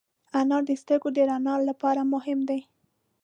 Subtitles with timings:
[0.39, 2.61] انار د سترګو د رڼا لپاره مهم دی.